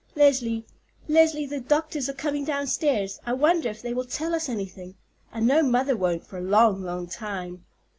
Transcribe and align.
Leslie, 0.15 0.65
Leslie, 1.07 1.45
the 1.45 1.59
doctors 1.59 2.09
are 2.09 2.13
coming 2.13 2.43
downstairs. 2.43 3.19
I 3.23 3.33
wonder 3.33 3.69
if 3.69 3.83
they 3.83 3.93
will 3.93 4.03
tell 4.05 4.33
us 4.33 4.49
anything? 4.49 4.95
I 5.31 5.41
know 5.41 5.61
mother 5.61 5.95
won't 5.95 6.25
for 6.25 6.39
a 6.39 6.41
long, 6.41 6.81
long 6.81 7.05
time." 7.05 7.65